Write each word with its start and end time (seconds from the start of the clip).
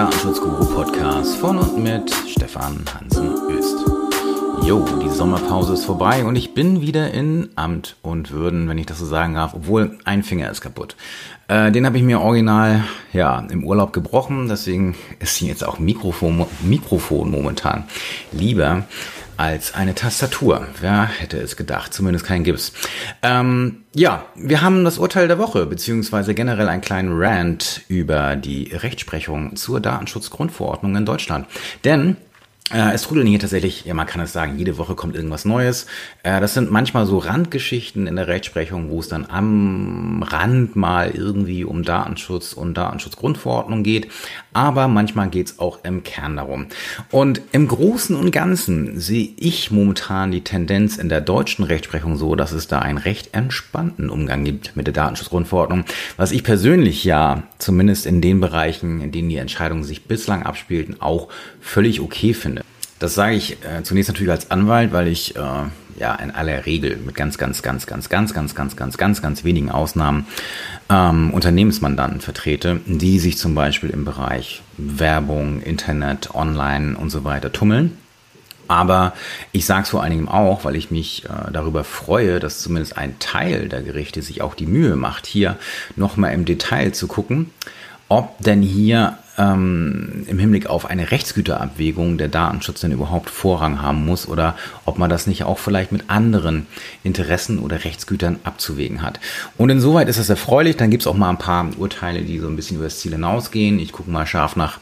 Datenschutz-Guru-Podcast 0.00 1.36
von 1.36 1.58
und 1.58 1.76
mit 1.76 2.10
Stefan 2.26 2.82
Hansen 2.94 3.34
Öst. 3.50 3.76
Jo, 4.64 4.82
die 5.04 5.10
Sommerpause 5.10 5.74
ist 5.74 5.84
vorbei 5.84 6.24
und 6.24 6.36
ich 6.36 6.54
bin 6.54 6.80
wieder 6.80 7.10
in 7.10 7.50
Amt 7.54 7.96
und 8.00 8.30
Würden, 8.30 8.66
wenn 8.66 8.78
ich 8.78 8.86
das 8.86 8.98
so 8.98 9.04
sagen 9.04 9.34
darf, 9.34 9.52
obwohl 9.52 9.98
ein 10.06 10.22
Finger 10.22 10.50
ist 10.50 10.62
kaputt. 10.62 10.96
Äh, 11.48 11.70
den 11.70 11.84
habe 11.84 11.98
ich 11.98 12.02
mir 12.02 12.22
original 12.22 12.82
ja 13.12 13.40
im 13.50 13.62
Urlaub 13.62 13.92
gebrochen, 13.92 14.48
deswegen 14.48 14.96
ist 15.18 15.36
hier 15.36 15.48
jetzt 15.48 15.66
auch 15.66 15.78
Mikrofon, 15.78 16.46
Mikrofon 16.62 17.30
momentan 17.30 17.84
lieber 18.32 18.84
als 19.40 19.72
eine 19.72 19.94
Tastatur. 19.94 20.66
Wer 20.82 21.06
hätte 21.06 21.38
es 21.38 21.56
gedacht? 21.56 21.94
Zumindest 21.94 22.26
kein 22.26 22.44
Gips. 22.44 22.74
Ähm, 23.22 23.84
ja, 23.94 24.26
wir 24.34 24.60
haben 24.60 24.84
das 24.84 24.98
Urteil 24.98 25.28
der 25.28 25.38
Woche, 25.38 25.64
beziehungsweise 25.64 26.34
generell 26.34 26.68
einen 26.68 26.82
kleinen 26.82 27.18
Rant 27.18 27.80
über 27.88 28.36
die 28.36 28.70
Rechtsprechung 28.70 29.56
zur 29.56 29.80
Datenschutzgrundverordnung 29.80 30.94
in 30.94 31.06
Deutschland. 31.06 31.46
Denn 31.84 32.18
es 32.72 33.02
trudeln 33.02 33.26
hier 33.26 33.38
tatsächlich, 33.38 33.84
ja 33.84 33.94
man 33.94 34.06
kann 34.06 34.20
es 34.20 34.32
sagen, 34.32 34.56
jede 34.56 34.78
Woche 34.78 34.94
kommt 34.94 35.16
irgendwas 35.16 35.44
Neues. 35.44 35.86
Äh, 36.22 36.40
das 36.40 36.54
sind 36.54 36.70
manchmal 36.70 37.06
so 37.06 37.18
Randgeschichten 37.18 38.06
in 38.06 38.16
der 38.16 38.28
Rechtsprechung, 38.28 38.90
wo 38.90 39.00
es 39.00 39.08
dann 39.08 39.26
am 39.26 40.22
Rand 40.22 40.76
mal 40.76 41.10
irgendwie 41.10 41.64
um 41.64 41.82
Datenschutz 41.82 42.52
und 42.52 42.74
Datenschutzgrundverordnung 42.74 43.82
geht. 43.82 44.08
Aber 44.52 44.88
manchmal 44.88 45.30
geht 45.30 45.48
es 45.48 45.58
auch 45.58 45.80
im 45.84 46.02
Kern 46.02 46.36
darum. 46.36 46.66
Und 47.10 47.40
im 47.52 47.68
Großen 47.68 48.16
und 48.16 48.30
Ganzen 48.30 49.00
sehe 49.00 49.30
ich 49.36 49.70
momentan 49.70 50.30
die 50.30 50.42
Tendenz 50.42 50.96
in 50.96 51.08
der 51.08 51.20
deutschen 51.20 51.64
Rechtsprechung 51.64 52.16
so, 52.16 52.34
dass 52.34 52.52
es 52.52 52.68
da 52.68 52.80
einen 52.80 52.98
recht 52.98 53.34
entspannten 53.34 54.10
Umgang 54.10 54.44
gibt 54.44 54.76
mit 54.76 54.86
der 54.86 54.94
Datenschutzgrundverordnung. 54.94 55.84
Was 56.16 56.32
ich 56.32 56.44
persönlich 56.44 57.04
ja 57.04 57.44
zumindest 57.58 58.06
in 58.06 58.20
den 58.20 58.40
Bereichen, 58.40 59.00
in 59.00 59.12
denen 59.12 59.28
die 59.28 59.36
Entscheidungen 59.36 59.84
sich 59.84 60.04
bislang 60.04 60.42
abspielten, 60.42 61.00
auch 61.00 61.28
völlig 61.60 62.00
okay 62.00 62.34
finde. 62.34 62.59
Das 63.00 63.14
sage 63.14 63.34
ich 63.34 63.56
äh, 63.64 63.82
zunächst 63.82 64.10
natürlich 64.10 64.30
als 64.30 64.50
Anwalt, 64.50 64.92
weil 64.92 65.08
ich 65.08 65.34
äh, 65.34 65.40
ja 65.98 66.14
in 66.16 66.30
aller 66.30 66.66
Regel 66.66 66.98
mit 66.98 67.14
ganz, 67.14 67.38
ganz, 67.38 67.62
ganz, 67.62 67.86
ganz, 67.86 68.10
ganz, 68.10 68.34
ganz, 68.34 68.54
ganz, 68.54 68.76
ganz, 68.76 68.98
ganz, 68.98 69.22
ganz 69.22 69.42
wenigen 69.42 69.70
Ausnahmen 69.70 70.26
ähm, 70.90 71.32
Unternehmensmandanten 71.32 72.20
vertrete, 72.20 72.80
die 72.84 73.18
sich 73.18 73.38
zum 73.38 73.54
Beispiel 73.54 73.88
im 73.88 74.04
Bereich 74.04 74.62
Werbung, 74.76 75.62
Internet, 75.62 76.34
Online 76.34 76.96
und 76.98 77.08
so 77.08 77.24
weiter 77.24 77.50
tummeln. 77.52 77.96
Aber 78.68 79.14
ich 79.50 79.64
sage 79.64 79.84
es 79.84 79.88
vor 79.88 80.02
allen 80.02 80.12
Dingen 80.12 80.28
auch, 80.28 80.66
weil 80.66 80.76
ich 80.76 80.90
mich 80.90 81.24
äh, 81.24 81.50
darüber 81.50 81.84
freue, 81.84 82.38
dass 82.38 82.60
zumindest 82.60 82.98
ein 82.98 83.18
Teil 83.18 83.70
der 83.70 83.80
Gerichte 83.82 84.20
sich 84.20 84.42
auch 84.42 84.54
die 84.54 84.66
Mühe 84.66 84.94
macht, 84.94 85.26
hier 85.26 85.56
nochmal 85.96 86.34
im 86.34 86.44
Detail 86.44 86.92
zu 86.92 87.08
gucken, 87.08 87.50
ob 88.10 88.36
denn 88.40 88.60
hier 88.60 89.18
ähm, 89.38 90.26
im 90.26 90.38
Hinblick 90.38 90.66
auf 90.66 90.84
eine 90.84 91.12
Rechtsgüterabwägung 91.12 92.18
der 92.18 92.26
Datenschutz 92.28 92.80
denn 92.80 92.90
überhaupt 92.90 93.30
Vorrang 93.30 93.80
haben 93.80 94.04
muss 94.04 94.28
oder 94.28 94.56
ob 94.84 94.98
man 94.98 95.08
das 95.08 95.28
nicht 95.28 95.44
auch 95.44 95.58
vielleicht 95.58 95.92
mit 95.92 96.10
anderen 96.10 96.66
Interessen 97.04 97.60
oder 97.60 97.84
Rechtsgütern 97.84 98.40
abzuwägen 98.42 99.00
hat. 99.00 99.20
Und 99.56 99.70
insoweit 99.70 100.08
ist 100.08 100.18
das 100.18 100.28
erfreulich. 100.28 100.76
Dann 100.76 100.90
gibt 100.90 101.04
es 101.04 101.06
auch 101.06 101.16
mal 101.16 101.30
ein 101.30 101.38
paar 101.38 101.68
Urteile, 101.78 102.22
die 102.22 102.40
so 102.40 102.48
ein 102.48 102.56
bisschen 102.56 102.78
über 102.78 102.86
das 102.86 102.98
Ziel 102.98 103.12
hinausgehen. 103.12 103.78
Ich 103.78 103.92
gucke 103.92 104.10
mal 104.10 104.26
scharf 104.26 104.56
nach 104.56 104.78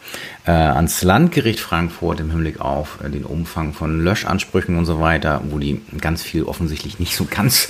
äh, 0.46 0.50
ans 0.50 1.02
Landgericht 1.02 1.60
Frankfurt 1.60 2.20
im 2.20 2.30
Hinblick 2.30 2.60
auf 2.60 2.98
äh, 3.04 3.10
den 3.10 3.24
Umfang 3.24 3.74
von 3.74 4.02
Löschansprüchen 4.02 4.78
und 4.78 4.86
so 4.86 5.00
weiter, 5.00 5.42
wo 5.50 5.58
die 5.58 5.82
ganz 6.00 6.22
viel 6.22 6.44
offensichtlich 6.44 6.98
nicht 6.98 7.14
so 7.14 7.26
ganz 7.30 7.68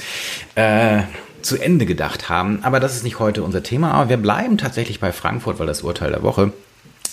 äh, 0.55 1.03
zu 1.43 1.59
Ende 1.59 1.87
gedacht 1.87 2.29
haben. 2.29 2.61
Aber 2.63 2.81
das 2.81 2.97
ist 2.97 3.05
nicht 3.05 3.19
heute 3.19 3.43
unser 3.43 3.63
Thema. 3.63 3.93
Aber 3.93 4.09
wir 4.09 4.17
bleiben 4.17 4.59
tatsächlich 4.59 5.01
bei 5.01 5.13
Frankfurt, 5.13 5.59
weil 5.59 5.67
das 5.67 5.83
Urteil 5.83 6.11
der 6.11 6.23
Woche 6.23 6.53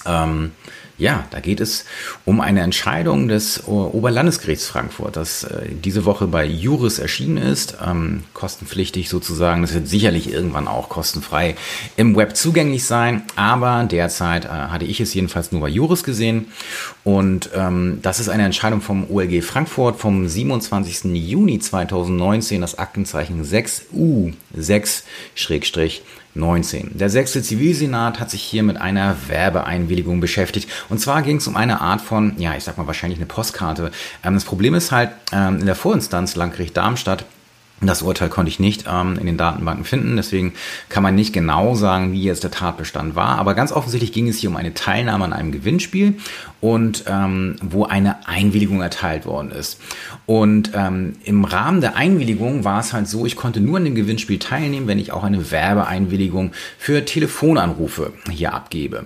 ähm, 0.05 0.51
ja, 0.97 1.25
da 1.31 1.41
geht 1.41 1.59
es 1.59 1.83
um 2.23 2.39
eine 2.39 2.61
Entscheidung 2.61 3.27
des 3.27 3.67
Oberlandesgerichts 3.67 4.67
Frankfurt, 4.67 5.17
das 5.17 5.43
äh, 5.43 5.67
diese 5.69 6.05
Woche 6.05 6.27
bei 6.27 6.45
Juris 6.45 6.99
erschienen 6.99 7.35
ist, 7.35 7.77
ähm, 7.85 8.23
kostenpflichtig 8.33 9.09
sozusagen. 9.09 9.61
Das 9.61 9.73
wird 9.73 9.89
sicherlich 9.89 10.31
irgendwann 10.31 10.69
auch 10.69 10.87
kostenfrei 10.87 11.55
im 11.97 12.15
Web 12.15 12.37
zugänglich 12.37 12.85
sein, 12.85 13.23
aber 13.35 13.83
derzeit 13.83 14.45
äh, 14.45 14.47
hatte 14.47 14.85
ich 14.85 15.01
es 15.01 15.13
jedenfalls 15.13 15.51
nur 15.51 15.59
bei 15.59 15.67
Juris 15.67 16.03
gesehen. 16.03 16.47
Und 17.03 17.49
ähm, 17.53 17.99
das 18.01 18.21
ist 18.21 18.29
eine 18.29 18.45
Entscheidung 18.45 18.79
vom 18.79 19.09
OLG 19.11 19.43
Frankfurt 19.43 19.97
vom 19.97 20.29
27. 20.29 21.13
Juni 21.13 21.59
2019, 21.59 22.61
das 22.61 22.77
Aktenzeichen 22.77 23.43
6U6 23.43 25.03
19. 26.35 26.97
Der 26.97 27.09
sechste 27.09 27.41
Zivilsenat 27.41 28.19
hat 28.19 28.29
sich 28.29 28.41
hier 28.41 28.63
mit 28.63 28.77
einer 28.77 29.15
Werbeeinwilligung 29.27 30.19
beschäftigt. 30.19 30.69
Und 30.89 30.99
zwar 30.99 31.21
ging 31.21 31.37
es 31.37 31.47
um 31.47 31.55
eine 31.55 31.81
Art 31.81 32.01
von, 32.01 32.33
ja, 32.37 32.55
ich 32.55 32.63
sag 32.63 32.77
mal 32.77 32.87
wahrscheinlich 32.87 33.19
eine 33.19 33.25
Postkarte. 33.25 33.91
Ähm, 34.23 34.33
das 34.33 34.45
Problem 34.45 34.73
ist 34.73 34.91
halt, 34.91 35.11
ähm, 35.31 35.59
in 35.59 35.65
der 35.65 35.75
Vorinstanz 35.75 36.35
Landgericht 36.35 36.75
Darmstadt 36.77 37.25
das 37.81 38.01
Urteil 38.01 38.29
konnte 38.29 38.49
ich 38.49 38.59
nicht 38.59 38.85
ähm, 38.89 39.17
in 39.19 39.25
den 39.25 39.37
Datenbanken 39.37 39.83
finden, 39.83 40.15
deswegen 40.15 40.53
kann 40.87 41.03
man 41.03 41.13
nicht 41.13 41.33
genau 41.33 41.75
sagen, 41.75 42.13
wie 42.13 42.23
jetzt 42.23 42.43
der 42.43 42.51
Tatbestand 42.51 43.15
war. 43.15 43.37
Aber 43.37 43.53
ganz 43.53 43.71
offensichtlich 43.71 44.13
ging 44.13 44.29
es 44.29 44.37
hier 44.37 44.49
um 44.49 44.55
eine 44.55 44.73
Teilnahme 44.73 45.25
an 45.25 45.33
einem 45.33 45.51
Gewinnspiel 45.51 46.15
und 46.61 47.03
ähm, 47.07 47.57
wo 47.61 47.83
eine 47.83 48.27
Einwilligung 48.27 48.81
erteilt 48.81 49.25
worden 49.25 49.51
ist. 49.51 49.81
Und 50.25 50.71
ähm, 50.73 51.13
im 51.25 51.43
Rahmen 51.43 51.81
der 51.81 51.97
Einwilligung 51.97 52.63
war 52.63 52.79
es 52.79 52.93
halt 52.93 53.09
so, 53.09 53.25
ich 53.25 53.35
konnte 53.35 53.59
nur 53.59 53.77
an 53.77 53.85
dem 53.85 53.95
Gewinnspiel 53.95 54.39
teilnehmen, 54.39 54.87
wenn 54.87 54.99
ich 54.99 55.11
auch 55.11 55.23
eine 55.23 55.51
Werbeeinwilligung 55.51 56.53
für 56.79 57.03
Telefonanrufe 57.03 58.13
hier 58.31 58.53
abgebe. 58.53 59.05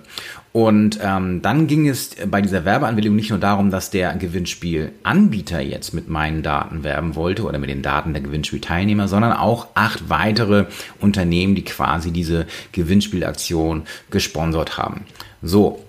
Und 0.52 1.00
ähm, 1.04 1.42
dann 1.44 1.68
ging 1.68 1.88
es 1.88 2.16
bei 2.26 2.42
dieser 2.42 2.66
Werbeanwendung 2.66 3.16
nicht 3.16 3.30
nur 3.30 3.40
darum, 3.40 3.70
dass 3.70 3.92
der 3.92 4.16
Gewinnspielanbieter 4.16 5.62
jetzt 5.62 5.94
mit 5.94 6.10
meinen 6.10 6.42
Daten 6.42 6.84
werben 6.84 7.16
wollte 7.16 7.44
oder 7.44 7.60
mit 7.60 7.70
den 7.70 7.84
Daten 7.84 8.14
der 8.14 8.24
Gewinnspielteilnehmer, 8.24 9.08
sondern 9.08 9.34
auch 9.34 9.68
acht 9.76 10.10
weitere 10.10 10.66
Unternehmen, 11.00 11.54
die 11.54 11.64
quasi 11.64 12.12
diese 12.12 12.48
Gewinnspielaktion 12.72 13.84
gesponsert 14.10 14.78
haben. 14.78 15.06
So, 15.44 15.86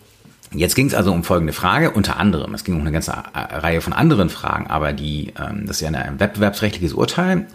Jetzt 0.52 0.74
ging 0.74 0.86
es 0.86 0.94
also 0.94 1.12
um 1.12 1.22
folgende 1.22 1.52
Frage, 1.52 1.92
unter 1.92 2.16
anderem, 2.16 2.54
es 2.54 2.64
ging 2.64 2.74
um 2.74 2.80
eine 2.80 2.90
ganze 2.90 3.12
äh, 3.12 3.38
Reihe 3.38 3.80
von 3.80 3.92
anderen 3.92 4.30
Fragen, 4.30 4.66
aber 4.66 4.92
die, 4.92 5.32
ähm, 5.38 5.66
das 5.66 5.76
ist 5.76 5.82
ja 5.82 5.90
ein 5.90 6.18
wettbewerbsrechtliches 6.18 6.92
Urteil. 6.92 7.46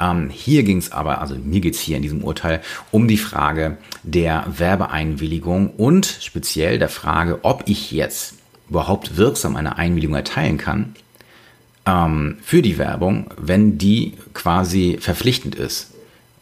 Ähm, 0.00 0.30
hier 0.30 0.64
ging 0.64 0.78
es 0.78 0.90
aber, 0.90 1.20
also 1.20 1.36
mir 1.36 1.60
geht 1.60 1.76
es 1.76 1.80
hier 1.80 1.96
in 1.96 2.02
diesem 2.02 2.24
Urteil 2.24 2.60
um 2.90 3.06
die 3.06 3.18
Frage 3.18 3.78
der 4.02 4.46
Werbeeinwilligung 4.48 5.70
und 5.70 6.06
speziell 6.06 6.80
der 6.80 6.88
Frage, 6.88 7.38
ob 7.42 7.62
ich 7.66 7.92
jetzt 7.92 8.34
überhaupt 8.68 9.16
wirksam 9.16 9.54
eine 9.54 9.78
Einwilligung 9.78 10.16
erteilen 10.16 10.58
kann 10.58 10.96
ähm, 11.86 12.38
für 12.42 12.62
die 12.62 12.78
Werbung, 12.78 13.30
wenn 13.36 13.78
die 13.78 14.14
quasi 14.34 14.98
verpflichtend 15.00 15.54
ist 15.54 15.92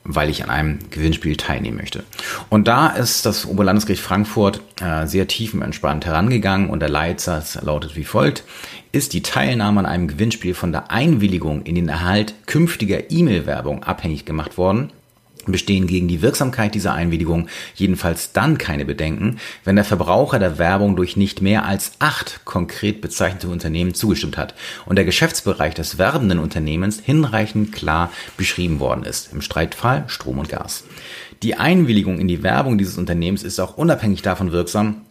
weil 0.08 0.30
ich 0.30 0.42
an 0.42 0.50
einem 0.50 0.78
Gewinnspiel 0.90 1.36
teilnehmen 1.36 1.76
möchte. 1.76 2.02
Und 2.48 2.66
da 2.66 2.88
ist 2.88 3.26
das 3.26 3.46
Oberlandesgericht 3.46 4.02
Frankfurt 4.02 4.62
äh, 4.80 5.06
sehr 5.06 5.28
tiefenentspannt 5.28 6.06
herangegangen 6.06 6.70
und 6.70 6.80
der 6.80 6.88
Leitsatz 6.88 7.60
lautet 7.60 7.94
wie 7.94 8.04
folgt. 8.04 8.42
Ist 8.90 9.12
die 9.12 9.22
Teilnahme 9.22 9.80
an 9.80 9.86
einem 9.86 10.08
Gewinnspiel 10.08 10.54
von 10.54 10.72
der 10.72 10.90
Einwilligung 10.90 11.62
in 11.62 11.74
den 11.74 11.88
Erhalt 11.88 12.34
künftiger 12.46 13.10
E-Mail-Werbung 13.10 13.84
abhängig 13.84 14.24
gemacht 14.24 14.56
worden, 14.56 14.90
bestehen 15.52 15.86
gegen 15.86 16.08
die 16.08 16.22
Wirksamkeit 16.22 16.74
dieser 16.74 16.94
Einwilligung 16.94 17.48
jedenfalls 17.74 18.32
dann 18.32 18.58
keine 18.58 18.84
Bedenken, 18.84 19.38
wenn 19.64 19.76
der 19.76 19.84
Verbraucher 19.84 20.38
der 20.38 20.58
Werbung 20.58 20.96
durch 20.96 21.16
nicht 21.16 21.42
mehr 21.42 21.64
als 21.64 21.92
acht 21.98 22.44
konkret 22.44 23.00
bezeichnete 23.00 23.48
Unternehmen 23.48 23.94
zugestimmt 23.94 24.36
hat 24.36 24.54
und 24.86 24.96
der 24.96 25.04
Geschäftsbereich 25.04 25.74
des 25.74 25.98
werbenden 25.98 26.38
Unternehmens 26.38 27.00
hinreichend 27.00 27.72
klar 27.72 28.10
beschrieben 28.36 28.80
worden 28.80 29.04
ist, 29.04 29.32
im 29.32 29.40
Streitfall 29.40 30.04
Strom 30.08 30.38
und 30.38 30.48
Gas. 30.48 30.84
Die 31.42 31.54
Einwilligung 31.54 32.18
in 32.18 32.26
die 32.26 32.42
Werbung 32.42 32.78
dieses 32.78 32.98
Unternehmens 32.98 33.44
ist 33.44 33.60
auch 33.60 33.76
unabhängig 33.76 34.22
davon 34.22 34.50
wirksam, 34.50 35.02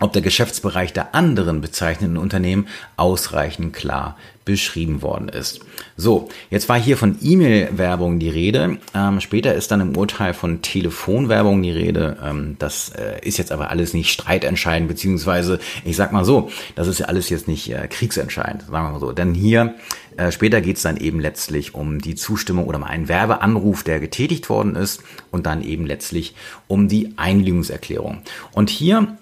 ob 0.00 0.12
der 0.12 0.22
Geschäftsbereich 0.22 0.92
der 0.92 1.14
anderen 1.14 1.60
bezeichneten 1.60 2.16
Unternehmen 2.16 2.66
ausreichend 2.96 3.72
klar 3.72 4.16
beschrieben 4.44 5.00
worden 5.00 5.28
ist. 5.28 5.60
So, 5.96 6.28
jetzt 6.50 6.68
war 6.68 6.78
hier 6.78 6.96
von 6.96 7.16
E-Mail-Werbung 7.22 8.18
die 8.18 8.28
Rede. 8.28 8.78
Ähm, 8.94 9.20
später 9.20 9.54
ist 9.54 9.70
dann 9.70 9.80
im 9.80 9.96
Urteil 9.96 10.34
von 10.34 10.60
Telefonwerbung 10.60 11.62
die 11.62 11.70
Rede. 11.70 12.18
Ähm, 12.22 12.56
das 12.58 12.90
äh, 12.90 13.26
ist 13.26 13.38
jetzt 13.38 13.52
aber 13.52 13.70
alles 13.70 13.94
nicht 13.94 14.12
streitentscheidend, 14.12 14.88
beziehungsweise, 14.88 15.60
ich 15.84 15.96
sag 15.96 16.12
mal 16.12 16.24
so, 16.24 16.50
das 16.74 16.88
ist 16.88 16.98
ja 16.98 17.06
alles 17.06 17.30
jetzt 17.30 17.48
nicht 17.48 17.72
äh, 17.72 17.88
kriegsentscheidend, 17.88 18.62
sagen 18.62 18.86
wir 18.86 18.92
mal 18.92 19.00
so. 19.00 19.12
Denn 19.12 19.32
hier 19.32 19.74
äh, 20.16 20.30
später 20.30 20.60
geht 20.60 20.76
es 20.76 20.82
dann 20.82 20.98
eben 20.98 21.20
letztlich 21.20 21.74
um 21.74 22.00
die 22.00 22.14
Zustimmung 22.14 22.66
oder 22.66 22.78
mal 22.78 22.88
einen 22.88 23.08
Werbeanruf, 23.08 23.82
der 23.82 23.98
getätigt 23.98 24.50
worden 24.50 24.76
ist 24.76 25.02
und 25.30 25.46
dann 25.46 25.62
eben 25.62 25.86
letztlich 25.86 26.34
um 26.68 26.88
die 26.88 27.14
Einwilligungserklärung. 27.16 28.22
Und 28.52 28.68
hier 28.68 29.16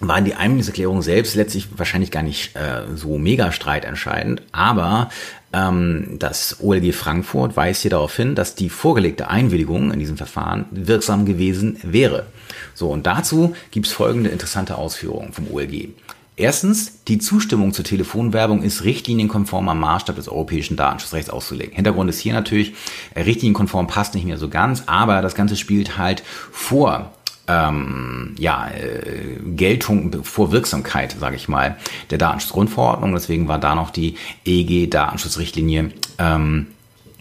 waren 0.00 0.24
die 0.24 0.34
Einwilligungserklärungen 0.34 1.02
selbst 1.02 1.34
letztlich 1.36 1.68
wahrscheinlich 1.76 2.10
gar 2.10 2.22
nicht 2.22 2.54
äh, 2.54 2.82
so 2.94 3.16
mega 3.18 3.52
streitentscheidend, 3.52 4.42
aber 4.52 5.10
Ähm, 5.56 6.16
das 6.18 6.58
OLG 6.60 6.92
Frankfurt 6.92 7.56
weist 7.56 7.82
hier 7.82 7.90
darauf 7.90 8.14
hin, 8.14 8.34
dass 8.34 8.54
die 8.54 8.68
vorgelegte 8.68 9.28
Einwilligung 9.28 9.92
in 9.92 9.98
diesem 9.98 10.16
Verfahren 10.16 10.66
wirksam 10.70 11.24
gewesen 11.24 11.78
wäre. 11.82 12.26
So, 12.74 12.90
und 12.90 13.06
dazu 13.06 13.54
gibt 13.70 13.86
es 13.86 13.92
folgende 13.92 14.30
interessante 14.30 14.76
Ausführungen 14.76 15.32
vom 15.32 15.50
OLG. 15.50 15.88
Erstens, 16.36 17.02
die 17.04 17.18
Zustimmung 17.18 17.72
zur 17.72 17.84
Telefonwerbung 17.84 18.62
ist 18.62 18.84
richtlinienkonform 18.84 19.70
am 19.70 19.80
Maßstab 19.80 20.16
des 20.16 20.28
europäischen 20.28 20.76
Datenschutzrechts 20.76 21.30
auszulegen. 21.30 21.74
Hintergrund 21.74 22.10
ist 22.10 22.18
hier 22.18 22.34
natürlich, 22.34 22.74
äh, 23.14 23.22
richtlinienkonform 23.22 23.86
passt 23.86 24.14
nicht 24.14 24.26
mehr 24.26 24.36
so 24.36 24.50
ganz, 24.50 24.82
aber 24.86 25.22
das 25.22 25.34
Ganze 25.34 25.56
spielt 25.56 25.96
halt 25.96 26.22
vor 26.52 27.12
ähm, 27.48 28.34
ja, 28.38 28.68
äh, 28.68 29.38
Geltung 29.54 30.24
vor 30.24 30.52
Wirksamkeit, 30.52 31.16
sage 31.18 31.36
ich 31.36 31.48
mal, 31.48 31.76
der 32.10 32.18
Datenschutzgrundverordnung. 32.18 33.12
Deswegen 33.12 33.48
war 33.48 33.58
da 33.58 33.74
noch 33.74 33.90
die 33.90 34.16
EG-Datenschutzrichtlinie, 34.44 35.92
ähm, 36.18 36.68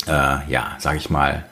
äh, 0.07 0.12
ja, 0.12 0.75
sage 0.80 0.98
ich 0.98 1.10
mal, 1.10 1.45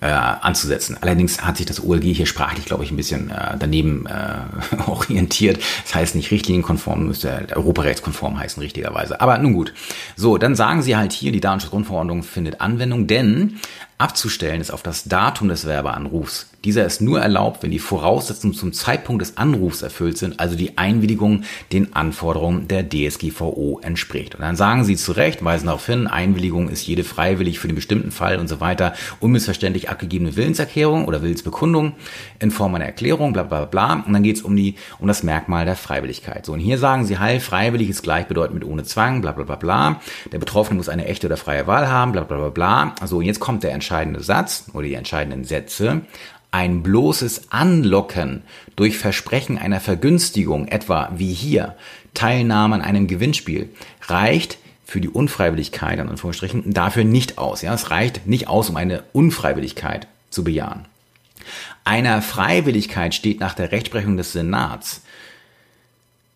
äh, 0.00 0.06
anzusetzen. 0.06 0.98
Allerdings 1.00 1.42
hat 1.42 1.56
sich 1.56 1.66
das 1.66 1.82
OLG 1.82 2.12
hier 2.12 2.26
sprachlich, 2.26 2.66
glaube 2.66 2.84
ich, 2.84 2.90
ein 2.90 2.96
bisschen 2.96 3.30
äh, 3.30 3.56
daneben 3.58 4.06
äh, 4.06 4.82
orientiert. 4.86 5.58
Das 5.84 5.94
heißt 5.94 6.14
nicht 6.14 6.30
richtlinienkonform, 6.30 7.06
müsste 7.06 7.46
europarechtskonform 7.54 8.38
heißen, 8.38 8.62
richtigerweise. 8.62 9.20
Aber 9.20 9.38
nun 9.38 9.54
gut. 9.54 9.72
So, 10.14 10.36
dann 10.36 10.54
sagen 10.54 10.82
sie 10.82 10.96
halt 10.96 11.12
hier, 11.12 11.32
die 11.32 11.40
Datenschutzgrundverordnung 11.40 12.22
findet 12.22 12.60
Anwendung, 12.60 13.06
denn 13.06 13.58
abzustellen 13.98 14.60
ist 14.60 14.70
auf 14.70 14.82
das 14.82 15.04
Datum 15.04 15.48
des 15.48 15.64
Werbeanrufs. 15.64 16.50
Dieser 16.66 16.84
ist 16.84 17.00
nur 17.00 17.20
erlaubt, 17.20 17.62
wenn 17.62 17.70
die 17.70 17.78
Voraussetzungen 17.78 18.52
zum 18.52 18.72
Zeitpunkt 18.72 19.22
des 19.22 19.36
Anrufs 19.36 19.82
erfüllt 19.82 20.18
sind, 20.18 20.40
also 20.40 20.56
die 20.56 20.76
Einwilligung 20.76 21.44
den 21.70 21.94
Anforderungen 21.94 22.66
der 22.66 22.88
DSGVO 22.88 23.78
entspricht. 23.84 24.34
Und 24.34 24.40
dann 24.40 24.56
sagen 24.56 24.82
sie 24.82 24.96
zu 24.96 25.12
Recht, 25.12 25.44
weisen 25.44 25.66
darauf 25.66 25.86
hin, 25.86 26.08
Einwilligung 26.08 26.68
ist 26.68 26.84
jede 26.84 27.04
freiwillig 27.04 27.60
für 27.60 27.68
den 27.68 27.76
bestimmten 27.76 28.10
Fall 28.10 28.40
und 28.40 28.48
so 28.48 28.60
weiter, 28.60 28.94
unmissverständlich 29.20 29.90
abgegebene 29.90 30.34
Willenserklärung 30.34 31.04
oder 31.04 31.22
Willensbekundung 31.22 31.92
in 32.40 32.50
Form 32.50 32.74
einer 32.74 32.86
Erklärung, 32.86 33.32
bla 33.32 33.44
bla 33.44 33.64
bla. 33.66 34.02
Und 34.04 34.12
dann 34.12 34.24
geht 34.24 34.34
es 34.34 34.42
um, 34.42 34.56
um 34.98 35.06
das 35.06 35.22
Merkmal 35.22 35.66
der 35.66 35.76
Freiwilligkeit. 35.76 36.46
So, 36.46 36.52
und 36.52 36.58
hier 36.58 36.78
sagen 36.78 37.04
sie, 37.04 37.20
heil, 37.20 37.38
freiwillig 37.38 37.90
ist 37.90 38.02
gleichbedeutend 38.02 38.58
mit 38.58 38.68
ohne 38.68 38.82
Zwang, 38.82 39.20
bla 39.20 39.30
bla 39.30 39.44
bla 39.44 39.54
bla. 39.54 40.00
Der 40.32 40.40
Betroffene 40.40 40.78
muss 40.78 40.88
eine 40.88 41.06
echte 41.06 41.28
oder 41.28 41.36
freie 41.36 41.68
Wahl 41.68 41.86
haben, 41.86 42.10
bla 42.10 42.24
bla 42.24 42.38
bla 42.38 42.48
bla. 42.48 42.94
Also, 43.00 43.18
und 43.18 43.24
jetzt 43.24 43.38
kommt 43.38 43.62
der 43.62 43.70
entscheidende 43.70 44.20
Satz 44.20 44.64
oder 44.72 44.82
die 44.82 44.94
entscheidenden 44.94 45.44
Sätze. 45.44 46.02
Ein 46.56 46.82
bloßes 46.82 47.52
Anlocken 47.52 48.40
durch 48.76 48.96
Versprechen 48.96 49.58
einer 49.58 49.78
Vergünstigung, 49.78 50.68
etwa 50.68 51.12
wie 51.14 51.34
hier 51.34 51.76
Teilnahme 52.14 52.76
an 52.76 52.80
einem 52.80 53.08
Gewinnspiel, 53.08 53.68
reicht 54.00 54.56
für 54.86 55.02
die 55.02 55.10
Unfreiwilligkeit, 55.10 56.00
an 56.00 56.08
Anführungsstrichen, 56.08 56.72
dafür 56.72 57.04
nicht 57.04 57.36
aus. 57.36 57.60
Ja, 57.60 57.74
es 57.74 57.90
reicht 57.90 58.26
nicht 58.26 58.48
aus, 58.48 58.70
um 58.70 58.76
eine 58.76 59.02
Unfreiwilligkeit 59.12 60.06
zu 60.30 60.44
bejahen. 60.44 60.86
Einer 61.84 62.22
Freiwilligkeit 62.22 63.14
steht 63.14 63.38
nach 63.38 63.52
der 63.52 63.70
Rechtsprechung 63.70 64.16
des 64.16 64.32
Senats 64.32 65.02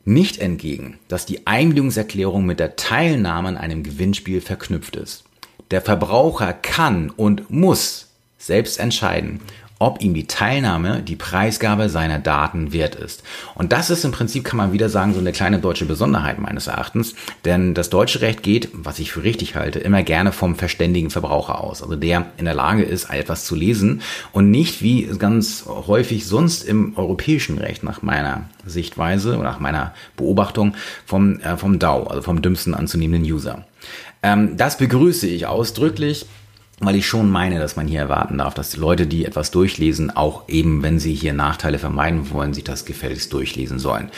nicht 0.04 0.36
entgegen, 0.36 0.98
dass 1.08 1.24
die 1.24 1.46
Einwilligungserklärung 1.46 2.44
mit 2.44 2.60
der 2.60 2.76
Teilnahme 2.76 3.48
an 3.48 3.56
einem 3.56 3.82
Gewinnspiel 3.82 4.42
verknüpft 4.42 4.96
ist. 4.96 5.24
Der 5.70 5.80
Verbraucher 5.80 6.52
kann 6.52 7.08
und 7.08 7.48
muss 7.50 8.08
selbst 8.36 8.78
entscheiden, 8.78 9.40
ob 9.80 10.02
ihm 10.02 10.12
die 10.12 10.26
Teilnahme, 10.26 11.02
die 11.02 11.16
Preisgabe 11.16 11.88
seiner 11.88 12.18
Daten 12.18 12.72
wert 12.72 12.94
ist. 12.94 13.22
Und 13.54 13.72
das 13.72 13.88
ist 13.88 14.04
im 14.04 14.12
Prinzip, 14.12 14.44
kann 14.44 14.58
man 14.58 14.72
wieder 14.72 14.90
sagen, 14.90 15.14
so 15.14 15.20
eine 15.20 15.32
kleine 15.32 15.58
deutsche 15.58 15.86
Besonderheit 15.86 16.38
meines 16.38 16.66
Erachtens. 16.66 17.14
Denn 17.46 17.72
das 17.72 17.88
deutsche 17.88 18.20
Recht 18.20 18.42
geht, 18.42 18.68
was 18.74 18.98
ich 18.98 19.10
für 19.10 19.24
richtig 19.24 19.56
halte, 19.56 19.78
immer 19.78 20.02
gerne 20.02 20.32
vom 20.32 20.54
verständigen 20.54 21.08
Verbraucher 21.08 21.64
aus. 21.64 21.82
Also 21.82 21.96
der 21.96 22.26
in 22.36 22.44
der 22.44 22.54
Lage 22.54 22.82
ist, 22.82 23.10
etwas 23.10 23.46
zu 23.46 23.56
lesen 23.56 24.02
und 24.32 24.50
nicht 24.50 24.82
wie 24.82 25.08
ganz 25.18 25.64
häufig 25.66 26.26
sonst 26.26 26.62
im 26.62 26.96
europäischen 26.96 27.56
Recht 27.56 27.82
nach 27.82 28.02
meiner 28.02 28.50
Sichtweise 28.66 29.38
oder 29.38 29.44
nach 29.44 29.60
meiner 29.60 29.94
Beobachtung 30.14 30.74
vom, 31.06 31.40
äh, 31.40 31.56
vom 31.56 31.78
DAO, 31.78 32.04
also 32.04 32.20
vom 32.20 32.42
dümmsten 32.42 32.74
anzunehmenden 32.74 33.32
User. 33.32 33.64
Ähm, 34.22 34.58
das 34.58 34.76
begrüße 34.76 35.26
ich 35.26 35.46
ausdrücklich 35.46 36.26
weil 36.80 36.96
ich 36.96 37.06
schon 37.06 37.30
meine, 37.30 37.58
dass 37.58 37.76
man 37.76 37.86
hier 37.86 38.00
erwarten 38.00 38.38
darf, 38.38 38.54
dass 38.54 38.70
die 38.70 38.78
Leute, 38.78 39.06
die 39.06 39.26
etwas 39.26 39.50
durchlesen, 39.50 40.10
auch 40.10 40.48
eben, 40.48 40.82
wenn 40.82 40.98
sie 40.98 41.14
hier 41.14 41.34
Nachteile 41.34 41.78
vermeiden 41.78 42.30
wollen, 42.30 42.54
sich 42.54 42.64
das 42.64 42.86
gefälligst 42.86 43.32
durchlesen 43.32 43.78
sollen. 43.78 44.10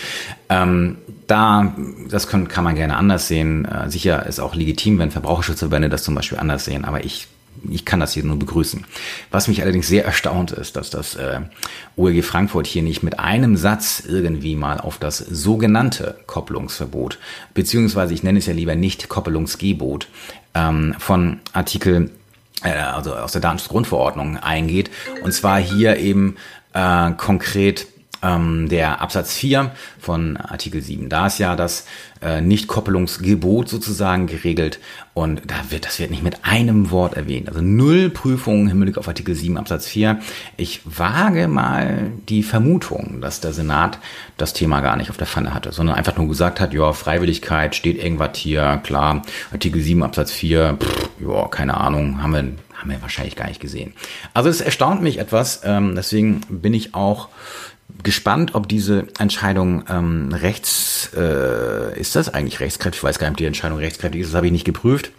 Ähm, 0.49 0.97
da, 1.27 1.75
das 2.09 2.29
können, 2.29 2.49
kann 2.49 2.65
man 2.65 2.77
gerne 2.77 2.97
anders 2.97 3.27
sehen. 3.27 3.65
Äh, 3.65 3.91
sicher 3.91 4.25
ist 4.27 4.39
auch 4.39 4.55
legitim, 4.55 4.99
wenn 4.99 5.11
Verbraucherschutzverbände 5.11 5.89
das 5.89 6.05
zum 6.05 6.15
Beispiel 6.15 6.39
anders 6.39 6.65
sehen, 6.65 6.85
aber 6.85 7.05
ich 7.05 7.29
ich 7.71 7.85
kann 7.85 8.01
das 8.01 8.15
hier 8.15 8.25
nur 8.25 8.39
begrüßen. 8.39 8.85
Was 9.31 9.47
mich 9.47 9.63
allerdings 9.63 9.87
sehr 9.87 10.05
erstaunt 10.05 10.53
ist, 10.53 10.75
dass 10.75 10.91
das 10.91 11.15
äh, 11.17 11.41
OLG 11.97 12.25
Frankfurt 12.25 12.67
hier 12.67 12.83
nicht 12.83 13.03
mit 13.03 13.19
einem 13.19 13.57
Satz 13.57 14.03
irgendwie 14.07 14.57
mal 14.57 14.81
auf 14.81 14.99
das 14.99 15.19
sogenannte 15.19 16.17
Kopplungsverbot, 16.27 17.19
beziehungsweise 17.55 18.15
ich 18.15 18.23
nenne 18.23 18.39
es 18.39 18.47
ja 18.47 18.55
lieber 18.55 18.75
nicht 18.75 19.09
Koppelungsgebot, 19.09 20.09
ähm, 20.55 20.95
von 20.99 21.41
Artikel 21.53 22.11
also 22.61 23.15
aus 23.15 23.33
der 23.33 23.41
Datenschutzgrundverordnung 23.41 24.37
eingeht. 24.37 24.91
Und 25.23 25.33
zwar 25.33 25.59
hier 25.59 25.97
eben 25.97 26.37
äh, 26.75 27.11
konkret 27.13 27.87
ähm, 28.23 28.69
der 28.69 29.01
Absatz 29.01 29.35
4 29.35 29.73
von 29.99 30.37
Artikel 30.37 30.81
7. 30.81 31.09
Da 31.09 31.27
ist 31.27 31.39
ja 31.39 31.57
das 31.57 31.87
äh, 32.23 32.41
Nichtkoppelungsgebot 32.41 33.69
sozusagen 33.69 34.27
geregelt 34.27 34.79
und 35.15 35.43
da 35.47 35.57
wird, 35.71 35.85
das 35.85 35.99
wird 35.99 36.11
nicht 36.11 36.23
mit 36.23 36.45
einem 36.45 36.91
Wort 36.91 37.15
erwähnt. 37.15 37.49
Also 37.49 37.61
null 37.61 38.11
Prüfungen 38.11 38.63
im 38.63 38.69
Hinblick 38.69 38.97
auf 38.97 39.09
Artikel 39.09 39.35
7 39.35 39.59
Absatz 39.59 39.87
4. 39.87 40.21
Ich 40.57 40.81
wage 40.85 41.49
mal 41.49 42.13
die 42.29 42.43
Vermutung, 42.43 43.21
dass 43.21 43.41
der 43.41 43.53
Senat 43.53 43.99
das 44.37 44.53
Thema 44.53 44.81
gar 44.81 44.97
nicht 44.97 45.11
auf 45.11 45.17
der 45.17 45.27
Pfanne 45.27 45.53
hatte, 45.53 45.73
sondern 45.73 45.97
einfach 45.97 46.17
nur 46.17 46.29
gesagt 46.29 46.61
hat, 46.61 46.73
ja, 46.73 46.93
Freiwilligkeit 46.93 47.75
steht 47.75 48.03
irgendwas 48.03 48.39
hier, 48.39 48.81
klar, 48.85 49.23
Artikel 49.51 49.83
7 49.83 50.03
Absatz 50.03 50.31
4, 50.33 50.79
pff, 50.81 51.11
ja, 51.21 51.49
keine 51.49 51.77
Ahnung, 51.77 52.23
haben 52.23 52.33
wir, 52.33 52.45
haben 52.79 52.91
wir 52.91 53.03
wahrscheinlich 53.03 53.37
gar 53.37 53.49
nicht 53.49 53.61
gesehen. 53.61 53.93
Also 54.33 54.49
es 54.49 54.61
erstaunt 54.61 55.03
mich 55.03 55.19
etwas, 55.19 55.63
ähm, 55.65 55.95
deswegen 55.95 56.41
bin 56.49 56.73
ich 56.73 56.95
auch 56.95 57.29
gespannt, 58.03 58.55
ob 58.55 58.69
diese 58.69 59.07
Entscheidung 59.19 59.85
ähm, 59.89 60.33
rechts, 60.33 61.11
äh, 61.17 61.99
ist 61.99 62.17
das 62.17 62.33
eigentlich 62.33 62.61
rechtskräftig? 62.61 63.01
Ich 63.01 63.05
weiß 63.05 63.19
gar 63.19 63.29
nicht, 63.29 63.35
ob 63.35 63.39
die 63.39 63.47
Entscheidung 63.47 63.79
rechtskräftig 63.79 64.23
ist, 64.23 64.29
das 64.29 64.37
habe 64.37 64.47
ich 64.47 64.53
nicht 64.53 64.65
geprüft. 64.65 65.13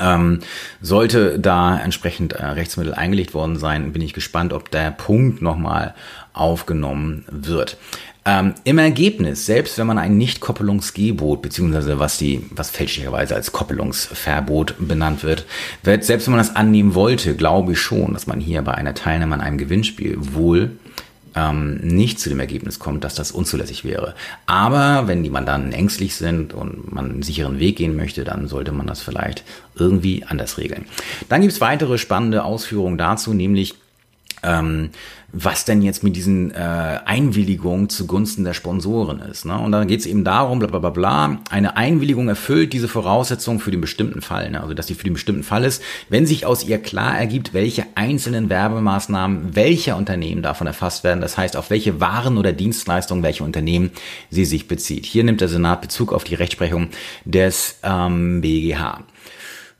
Ähm, 0.00 0.40
sollte 0.80 1.38
da 1.38 1.78
entsprechend 1.78 2.32
äh, 2.32 2.44
Rechtsmittel 2.44 2.94
eingelegt 2.94 3.34
worden 3.34 3.56
sein, 3.56 3.92
bin 3.92 4.02
ich 4.02 4.14
gespannt, 4.14 4.52
ob 4.52 4.70
der 4.70 4.90
Punkt 4.90 5.42
nochmal 5.42 5.94
aufgenommen 6.32 7.24
wird. 7.30 7.76
Ähm, 8.24 8.54
Im 8.62 8.78
Ergebnis, 8.78 9.46
selbst 9.46 9.78
wenn 9.78 9.86
man 9.88 9.98
ein 9.98 10.16
Nicht-Koppelungsgebot, 10.16 11.42
beziehungsweise 11.42 11.98
was 11.98 12.18
die, 12.18 12.46
was 12.50 12.70
fälschlicherweise 12.70 13.34
als 13.34 13.50
Koppelungsverbot 13.50 14.76
benannt 14.78 15.24
wird, 15.24 15.44
wird, 15.82 16.04
selbst 16.04 16.26
wenn 16.26 16.32
man 16.32 16.46
das 16.46 16.54
annehmen 16.54 16.94
wollte, 16.94 17.34
glaube 17.34 17.72
ich 17.72 17.80
schon, 17.80 18.12
dass 18.12 18.28
man 18.28 18.38
hier 18.38 18.62
bei 18.62 18.74
einer 18.74 18.94
Teilnahme 18.94 19.34
an 19.34 19.40
einem 19.40 19.58
Gewinnspiel 19.58 20.16
wohl 20.18 20.70
ähm, 21.34 21.76
nicht 21.76 22.20
zu 22.20 22.28
dem 22.28 22.40
Ergebnis 22.40 22.78
kommt, 22.78 23.04
dass 23.04 23.14
das 23.14 23.32
unzulässig 23.32 23.84
wäre. 23.84 24.14
Aber 24.46 25.08
wenn 25.08 25.22
die 25.22 25.30
Mandanten 25.30 25.72
ängstlich 25.72 26.14
sind 26.14 26.54
und 26.54 26.92
man 26.92 27.10
einen 27.10 27.22
sicheren 27.22 27.58
Weg 27.58 27.76
gehen 27.76 27.96
möchte, 27.96 28.24
dann 28.24 28.48
sollte 28.48 28.72
man 28.72 28.86
das 28.86 29.00
vielleicht 29.00 29.44
irgendwie 29.74 30.24
anders 30.24 30.58
regeln. 30.58 30.86
Dann 31.28 31.40
gibt 31.40 31.52
es 31.52 31.60
weitere 31.60 31.98
spannende 31.98 32.44
Ausführungen 32.44 32.98
dazu, 32.98 33.34
nämlich 33.34 33.74
ähm, 34.42 34.90
was 35.32 35.64
denn 35.64 35.80
jetzt 35.80 36.04
mit 36.04 36.14
diesen 36.14 36.50
äh, 36.50 36.98
Einwilligungen 37.06 37.88
zugunsten 37.88 38.44
der 38.44 38.52
Sponsoren 38.52 39.20
ist. 39.20 39.46
Ne? 39.46 39.58
Und 39.58 39.72
dann 39.72 39.88
geht 39.88 40.00
es 40.00 40.06
eben 40.06 40.24
darum, 40.24 40.58
bla 40.58 40.68
bla 40.68 40.78
bla 40.78 40.90
bla, 40.90 41.38
eine 41.50 41.76
Einwilligung 41.76 42.28
erfüllt 42.28 42.74
diese 42.74 42.86
Voraussetzung 42.86 43.58
für 43.58 43.70
den 43.70 43.80
bestimmten 43.80 44.20
Fall. 44.20 44.50
Ne? 44.50 44.60
Also 44.60 44.74
dass 44.74 44.88
sie 44.88 44.94
für 44.94 45.04
den 45.04 45.14
bestimmten 45.14 45.42
Fall 45.42 45.64
ist, 45.64 45.82
wenn 46.10 46.26
sich 46.26 46.44
aus 46.44 46.64
ihr 46.64 46.78
klar 46.78 47.18
ergibt, 47.18 47.54
welche 47.54 47.86
einzelnen 47.94 48.50
Werbemaßnahmen 48.50 49.56
welcher 49.56 49.96
Unternehmen 49.96 50.42
davon 50.42 50.66
erfasst 50.66 51.02
werden. 51.02 51.22
Das 51.22 51.38
heißt, 51.38 51.56
auf 51.56 51.70
welche 51.70 51.98
Waren 52.00 52.36
oder 52.36 52.52
Dienstleistungen 52.52 53.22
welche 53.22 53.44
Unternehmen 53.44 53.90
sie 54.28 54.44
sich 54.44 54.68
bezieht. 54.68 55.06
Hier 55.06 55.24
nimmt 55.24 55.40
der 55.40 55.48
Senat 55.48 55.80
Bezug 55.80 56.12
auf 56.12 56.24
die 56.24 56.34
Rechtsprechung 56.34 56.88
des 57.24 57.78
ähm, 57.82 58.42
BGH. 58.42 59.00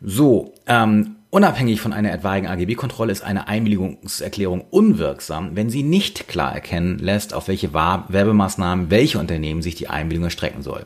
So, 0.00 0.54
ähm, 0.66 1.16
Unabhängig 1.34 1.80
von 1.80 1.94
einer 1.94 2.12
etwaigen 2.12 2.46
AGB-Kontrolle 2.46 3.10
ist 3.10 3.24
eine 3.24 3.48
Einwilligungserklärung 3.48 4.66
unwirksam, 4.68 5.56
wenn 5.56 5.70
sie 5.70 5.82
nicht 5.82 6.28
klar 6.28 6.54
erkennen 6.54 6.98
lässt, 6.98 7.32
auf 7.32 7.48
welche 7.48 7.72
Werbemaßnahmen 7.72 8.90
welche 8.90 9.18
Unternehmen 9.18 9.62
sich 9.62 9.74
die 9.74 9.88
Einwilligung 9.88 10.26
erstrecken 10.26 10.62
soll. 10.62 10.84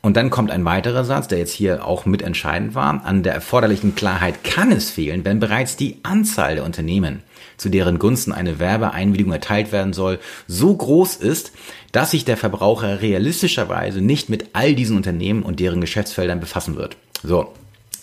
Und 0.00 0.16
dann 0.16 0.30
kommt 0.30 0.52
ein 0.52 0.64
weiterer 0.64 1.02
Satz, 1.02 1.26
der 1.26 1.38
jetzt 1.38 1.50
hier 1.50 1.84
auch 1.84 2.06
mitentscheidend 2.06 2.76
war. 2.76 3.04
An 3.04 3.24
der 3.24 3.34
erforderlichen 3.34 3.96
Klarheit 3.96 4.44
kann 4.44 4.70
es 4.70 4.88
fehlen, 4.88 5.24
wenn 5.24 5.40
bereits 5.40 5.76
die 5.76 5.96
Anzahl 6.04 6.54
der 6.54 6.64
Unternehmen, 6.64 7.24
zu 7.56 7.68
deren 7.68 7.98
Gunsten 7.98 8.30
eine 8.30 8.60
Werbeeinwilligung 8.60 9.32
erteilt 9.32 9.72
werden 9.72 9.94
soll, 9.94 10.20
so 10.46 10.76
groß 10.76 11.16
ist, 11.16 11.50
dass 11.90 12.12
sich 12.12 12.24
der 12.24 12.36
Verbraucher 12.36 13.02
realistischerweise 13.02 14.00
nicht 14.00 14.28
mit 14.28 14.50
all 14.52 14.76
diesen 14.76 14.96
Unternehmen 14.96 15.42
und 15.42 15.58
deren 15.58 15.80
Geschäftsfeldern 15.80 16.38
befassen 16.38 16.76
wird. 16.76 16.96
So, 17.24 17.52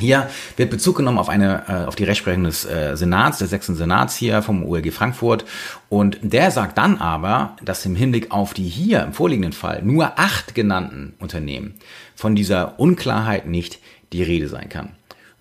Hier 0.01 0.29
wird 0.55 0.69
Bezug 0.69 0.95
genommen 0.95 1.17
auf 1.17 1.27
eine, 1.27 1.63
äh, 1.67 1.85
auf 1.85 1.95
die 1.97 2.05
Rechtsprechung 2.05 2.45
des 2.45 2.63
äh, 2.63 2.95
Senats, 2.95 3.39
des 3.39 3.49
sechsten 3.49 3.75
Senats 3.75 4.15
hier 4.15 4.41
vom 4.41 4.63
OLG 4.63 4.93
Frankfurt. 4.93 5.43
Und 5.89 6.19
der 6.21 6.51
sagt 6.51 6.77
dann 6.77 6.99
aber, 6.99 7.57
dass 7.65 7.85
im 7.85 7.97
Hinblick 7.97 8.31
auf 8.31 8.53
die 8.53 8.63
hier 8.63 9.03
im 9.03 9.11
vorliegenden 9.11 9.51
Fall 9.51 9.81
nur 9.83 10.17
acht 10.17 10.55
genannten 10.55 11.15
Unternehmen 11.19 11.75
von 12.15 12.33
dieser 12.33 12.79
Unklarheit 12.79 13.45
nicht 13.45 13.79
die 14.13 14.23
Rede 14.23 14.47
sein 14.47 14.69
kann. 14.69 14.91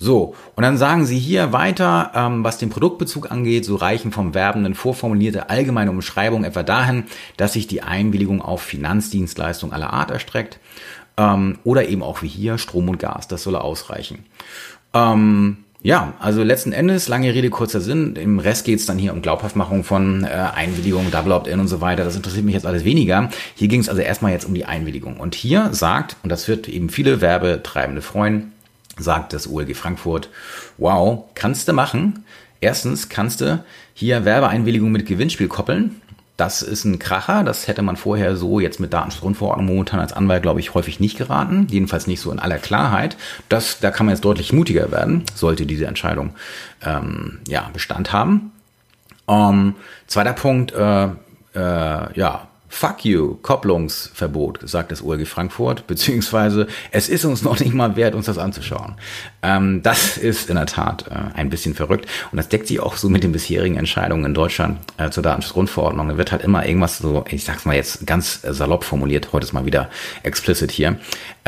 So, 0.01 0.35
und 0.55 0.63
dann 0.63 0.77
sagen 0.77 1.07
sie 1.07 1.19
hier 1.19 1.53
weiter, 1.53 2.13
ähm, 2.15 2.45
was 2.45 2.59
den 2.59 2.71
Produktbezug 2.71 3.33
angeht, 3.33 3.65
so 3.65 3.77
reichen 3.77 4.13
vom 4.13 4.33
Werbenden 4.33 4.75
vorformulierte 4.75 5.51
allgemeine 5.51 5.91
Umschreibungen 5.91 6.45
etwa 6.45 6.63
dahin, 6.63 7.05
dass 7.37 7.55
sich 7.55 7.67
die 7.67 7.83
Einwilligung 7.83 8.41
auf 8.41 8.63
Finanzdienstleistungen 8.63 9.75
aller 9.75 9.93
Art 9.93 10.13
erstreckt 10.13 10.61
ähm, 11.19 11.59
oder 11.65 11.89
eben 11.89 12.03
auch 12.03 12.23
wie 12.23 12.29
hier 12.29 12.57
Strom 12.57 12.89
und 12.89 12.99
Gas, 12.99 13.29
das 13.29 13.43
soll 13.43 13.57
ausreichen. 13.57 14.25
Ähm, 14.95 15.59
ja, 15.81 16.15
also 16.19 16.43
letzten 16.43 16.73
Endes, 16.73 17.07
lange 17.09 17.33
Rede, 17.33 17.51
kurzer 17.51 17.81
Sinn. 17.81 18.17
Im 18.17 18.41
Rest 18.41 18.65
geht's 18.65 18.87
dann 18.87 18.99
hier 18.99 19.13
um 19.13 19.23
Glaubhaftmachung 19.23 19.85
von 19.85 20.25
äh, 20.25 20.27
Einwilligung, 20.27 21.11
Double 21.11 21.33
Opt-in 21.33 21.61
und 21.61 21.69
so 21.69 21.81
weiter. 21.81 22.05
Das 22.05 22.17
interessiert 22.17 22.45
mich 22.45 22.55
jetzt 22.55 22.67
alles 22.67 22.85
weniger. 22.85 23.31
Hier 23.55 23.69
ging 23.69 23.81
es 23.81 23.89
also 23.89 24.01
erstmal 24.01 24.33
jetzt 24.33 24.45
um 24.45 24.55
die 24.55 24.65
Einwilligung. 24.65 25.19
Und 25.19 25.35
hier 25.37 25.73
sagt, 25.73 26.17
und 26.23 26.31
das 26.31 26.49
wird 26.49 26.69
eben 26.69 26.89
viele 26.89 27.21
Werbetreibende 27.21 28.03
freuen, 28.03 28.53
sagt 28.99 29.33
das 29.33 29.49
OLG 29.49 29.77
Frankfurt, 29.77 30.31
wow, 30.79 31.25
kannst 31.35 31.69
du 31.69 31.73
machen. 31.73 32.25
Erstens 32.61 33.09
kannst 33.09 33.41
du 33.41 33.63
hier 33.95 34.25
Werbeeinwilligung 34.25 34.91
mit 34.91 35.07
Gewinnspiel 35.07 35.47
koppeln. 35.47 36.01
Das 36.39 36.63
ist 36.63 36.85
ein 36.85 37.01
Kracher. 37.01 37.43
Das 37.43 37.67
hätte 37.67 37.83
man 37.83 37.97
vorher 37.97 38.37
so 38.37 38.61
jetzt 38.61 38.79
mit 38.79 38.93
Datenschutzgrundverordnung 38.93 39.67
momentan 39.67 39.99
als 39.99 40.13
Anwalt, 40.13 40.43
glaube 40.43 40.61
ich, 40.61 40.73
häufig 40.73 41.01
nicht 41.01 41.19
geraten. 41.19 41.67
Jedenfalls 41.69 42.07
nicht 42.07 42.21
so 42.21 42.31
in 42.31 42.39
aller 42.39 42.59
Klarheit. 42.59 43.17
Das, 43.49 43.81
da 43.81 43.91
kann 43.91 44.07
man 44.07 44.15
jetzt 44.15 44.25
deutlich 44.25 44.53
mutiger 44.53 44.93
werden, 44.93 45.25
sollte 45.35 45.67
diese 45.67 45.87
Entscheidung 45.87 46.31
ähm, 46.87 47.41
ja, 47.49 47.69
Bestand 47.73 48.13
haben. 48.13 48.53
Ähm, 49.27 49.75
zweiter 50.07 50.33
Punkt, 50.33 50.73
äh, 50.73 51.07
äh, 51.07 51.09
ja, 52.15 52.47
Fuck 52.71 53.05
you, 53.05 53.37
Kopplungsverbot, 53.37 54.61
sagt 54.69 54.93
das 54.93 55.03
OLG 55.03 55.27
Frankfurt, 55.27 55.87
beziehungsweise 55.87 56.67
es 56.91 57.09
ist 57.09 57.25
uns 57.25 57.43
noch 57.43 57.59
nicht 57.59 57.73
mal 57.73 57.97
wert, 57.97 58.15
uns 58.15 58.27
das 58.27 58.37
anzuschauen. 58.37 58.95
Ähm, 59.43 59.83
das 59.83 60.19
ist 60.19 60.51
in 60.51 60.57
der 60.57 60.67
Tat 60.67 61.07
äh, 61.09 61.35
ein 61.35 61.49
bisschen 61.49 61.75
verrückt 61.75 62.07
und 62.31 62.37
das 62.37 62.49
deckt 62.49 62.67
sich 62.67 62.81
auch 62.81 62.97
so 62.97 63.09
mit 63.09 63.25
den 63.25 63.33
bisherigen 63.33 63.77
Entscheidungen 63.77 64.27
in 64.27 64.35
Deutschland 64.35 64.79
äh, 64.99 65.09
zur 65.11 65.23
Datenschutzgrundverordnung. 65.23 66.09
Da 66.09 66.19
wird 66.19 66.31
halt 66.31 66.43
immer 66.43 66.67
irgendwas 66.67 66.99
so, 66.99 67.25
ich 67.29 67.45
sag's 67.45 67.65
mal 67.65 67.75
jetzt 67.75 68.07
ganz 68.07 68.43
salopp 68.43 68.85
formuliert, 68.85 69.33
heute 69.33 69.47
ist 69.47 69.53
mal 69.55 69.65
wieder 69.67 69.89
explicit 70.23 70.71
hier, 70.71 70.99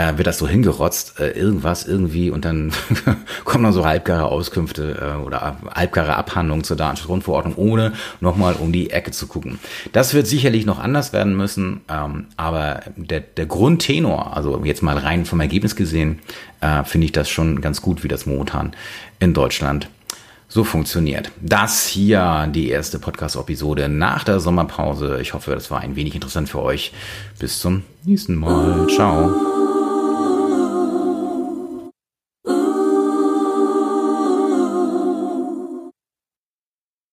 äh, 0.01 0.17
wird 0.17 0.27
das 0.27 0.39
so 0.39 0.49
hingerotzt, 0.49 1.21
äh, 1.21 1.31
irgendwas 1.31 1.87
irgendwie 1.87 2.31
und 2.31 2.45
dann 2.45 2.73
kommen 3.45 3.65
dann 3.65 3.73
so 3.73 3.85
halbgare 3.85 4.25
Auskünfte 4.27 5.17
äh, 5.17 5.23
oder 5.23 5.59
halbgare 5.75 6.17
Abhandlungen 6.17 6.65
zur 6.65 6.77
Datenschutzgrundverordnung, 6.77 7.57
ohne 7.57 7.93
nochmal 8.21 8.55
um 8.55 8.73
die 8.73 8.91
Ecke 8.91 9.11
zu 9.11 9.27
gucken. 9.27 9.59
Das 9.93 10.15
wird 10.15 10.27
sicherlich 10.27 10.65
noch 10.65 10.79
anders 10.79 11.13
werden 11.13 11.37
müssen, 11.37 11.83
ähm, 11.89 12.27
aber 12.37 12.81
der, 12.97 13.21
der 13.21 13.47
Grundtenor, 13.47 14.37
also 14.37 14.65
jetzt 14.65 14.83
mal 14.83 14.97
rein 14.97 15.27
vom 15.27 15.41
Ergebnis 15.41 15.77
gesehen, 15.77 16.21
äh, 16.61 16.85
finde 16.85 17.07
ich 17.07 17.13
das 17.13 17.29
schon 17.29 17.61
ganz 17.61 17.83
gut, 17.83 18.03
wie 18.03 18.09
das 18.09 18.27
momentan 18.27 18.73
in 19.19 19.35
Deutschland 19.35 19.89
so 20.49 20.65
funktioniert. 20.65 21.31
Das 21.41 21.87
hier 21.87 22.49
die 22.53 22.71
erste 22.71 22.99
Podcast-Episode 22.99 23.89
nach 23.89 24.25
der 24.25 24.41
Sommerpause. 24.41 25.19
Ich 25.21 25.33
hoffe, 25.33 25.53
das 25.53 25.71
war 25.71 25.81
ein 25.81 25.95
wenig 25.95 26.15
interessant 26.15 26.49
für 26.49 26.61
euch. 26.61 26.93
Bis 27.39 27.61
zum 27.61 27.85
nächsten 28.05 28.35
Mal. 28.35 28.89
Ciao. 28.89 29.60